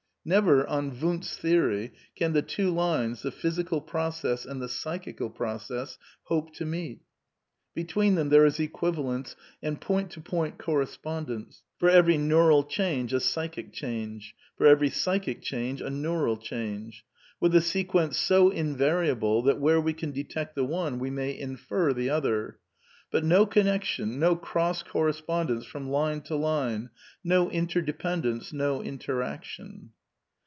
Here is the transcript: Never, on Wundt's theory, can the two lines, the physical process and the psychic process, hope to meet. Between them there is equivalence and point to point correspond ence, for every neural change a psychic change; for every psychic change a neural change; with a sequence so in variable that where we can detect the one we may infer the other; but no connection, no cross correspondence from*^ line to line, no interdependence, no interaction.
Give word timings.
Never, 0.23 0.67
on 0.67 0.91
Wundt's 0.99 1.35
theory, 1.35 1.93
can 2.15 2.33
the 2.33 2.43
two 2.43 2.69
lines, 2.69 3.23
the 3.23 3.31
physical 3.31 3.81
process 3.81 4.45
and 4.45 4.61
the 4.61 4.69
psychic 4.69 5.19
process, 5.33 5.97
hope 6.25 6.53
to 6.57 6.63
meet. 6.63 7.01
Between 7.73 8.13
them 8.13 8.29
there 8.29 8.45
is 8.45 8.59
equivalence 8.59 9.35
and 9.63 9.81
point 9.81 10.11
to 10.11 10.21
point 10.21 10.59
correspond 10.59 11.31
ence, 11.31 11.63
for 11.79 11.89
every 11.89 12.19
neural 12.19 12.63
change 12.63 13.13
a 13.13 13.19
psychic 13.19 13.73
change; 13.73 14.35
for 14.55 14.67
every 14.67 14.91
psychic 14.91 15.41
change 15.41 15.81
a 15.81 15.89
neural 15.89 16.37
change; 16.37 17.03
with 17.39 17.55
a 17.55 17.59
sequence 17.61 18.15
so 18.15 18.51
in 18.51 18.77
variable 18.77 19.41
that 19.41 19.59
where 19.59 19.81
we 19.81 19.91
can 19.91 20.11
detect 20.11 20.53
the 20.53 20.63
one 20.63 20.99
we 20.99 21.09
may 21.09 21.35
infer 21.35 21.93
the 21.93 22.11
other; 22.11 22.59
but 23.09 23.25
no 23.25 23.47
connection, 23.47 24.19
no 24.19 24.35
cross 24.35 24.83
correspondence 24.83 25.65
from*^ 25.65 25.87
line 25.87 26.21
to 26.21 26.35
line, 26.35 26.91
no 27.23 27.49
interdependence, 27.49 28.53
no 28.53 28.83
interaction. 28.83 29.89